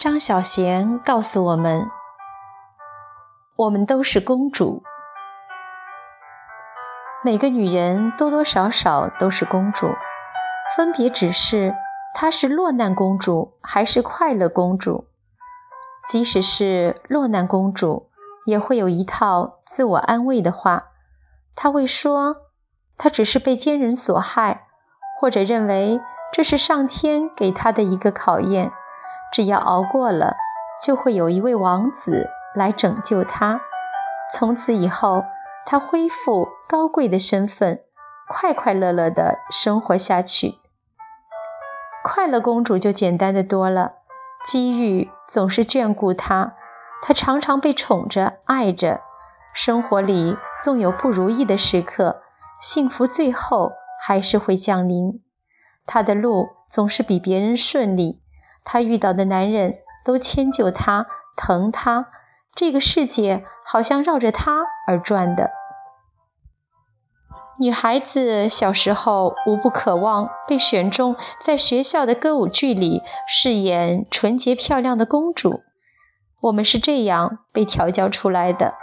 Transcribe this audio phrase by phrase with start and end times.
[0.00, 1.90] 张小娴告诉我们
[3.54, 4.82] ：“我们都是公主，
[7.22, 9.90] 每个女人多多少少都是公主，
[10.74, 11.74] 分别只是
[12.14, 15.04] 她是落难公主还是快乐公主。
[16.08, 18.08] 即使是落难公主，
[18.46, 20.84] 也会有一套自我安慰的话，
[21.54, 22.36] 她会说
[22.96, 24.66] 她只是被奸人所害，
[25.20, 26.00] 或者认为
[26.32, 28.72] 这是上天给她的一个考验。”
[29.32, 30.36] 只要熬过了，
[30.84, 33.60] 就会有一位王子来拯救她。
[34.32, 35.24] 从此以后，
[35.66, 37.80] 她恢复高贵的身份，
[38.28, 40.58] 快快乐乐地生活下去。
[42.02, 43.94] 快乐公主就简单的多了，
[44.46, 46.54] 机遇总是眷顾她，
[47.02, 49.00] 她常常被宠着、爱着。
[49.52, 52.22] 生活里纵有不如意的时刻，
[52.60, 55.20] 幸福最后还是会降临。
[55.84, 58.22] 她的路总是比别人顺利。
[58.72, 62.06] 她遇到的男人都迁就她、疼她，
[62.54, 65.50] 这个世界好像绕着她而转的。
[67.58, 75.62] 女孩子小时候无不渴望被选中，在学校的歌舞剧里饰演纯洁漂亮的公主。
[76.42, 78.74] 我们是这样被调教出来的。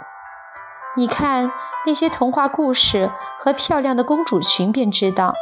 [0.98, 1.50] 你看
[1.86, 5.32] 那些童话故事和漂亮的公主裙，便知道，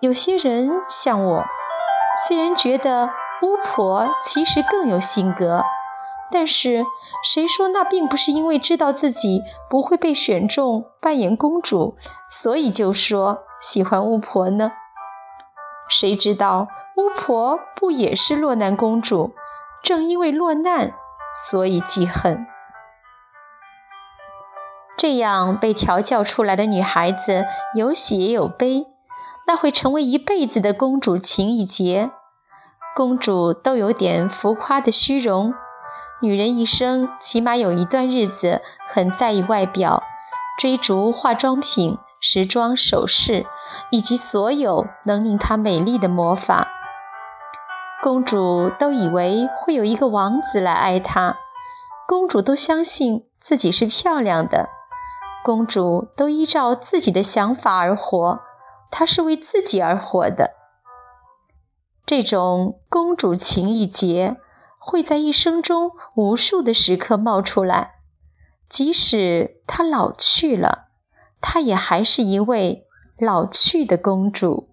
[0.00, 1.44] 有些人像我。
[2.26, 3.10] 虽然觉得
[3.42, 5.62] 巫婆其实更有性格，
[6.30, 6.84] 但是
[7.22, 11.96] 谁说那并不是因为知道自己不会被选中扮演公主，
[12.28, 14.72] 所以就说喜欢巫婆呢？
[15.88, 19.32] 谁知道巫婆不也是落难公主？
[19.82, 20.92] 正因为落难，
[21.32, 22.46] 所以记恨。
[24.96, 28.97] 这样被调教出来的女孩子，有喜也有悲。
[29.48, 32.10] 那会成为一辈子的公主情一结。
[32.94, 35.54] 公主都有点浮夸的虚荣，
[36.20, 40.02] 女人一生起码有一段日子很在意外表，
[40.58, 43.46] 追逐化妆品、时装、首饰
[43.90, 46.68] 以及所有能令她美丽的魔法。
[48.02, 51.36] 公主都以为会有一个王子来爱她，
[52.06, 54.68] 公主都相信自己是漂亮的，
[55.42, 58.40] 公主都依照自己的想法而活。
[58.90, 60.54] 她是为自己而活的，
[62.04, 64.36] 这种公主情意结
[64.78, 67.96] 会在一生中无数的时刻冒出来。
[68.68, 70.88] 即使她老去了，
[71.40, 72.86] 她也还是一位
[73.18, 74.67] 老去的公主。